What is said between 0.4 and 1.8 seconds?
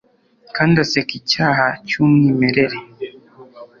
Kandi aseka Icyaha